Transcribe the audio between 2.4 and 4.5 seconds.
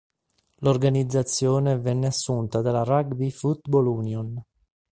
dalla Rugby Football Union.